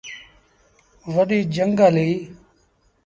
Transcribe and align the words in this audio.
وڏيٚ 1.13 1.49
جھنگ 1.53 1.77
هليٚ۔ 1.87 2.15